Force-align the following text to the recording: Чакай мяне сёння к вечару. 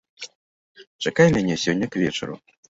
Чакай 1.07 1.27
мяне 1.35 1.59
сёння 1.65 1.91
к 1.93 2.03
вечару. 2.07 2.35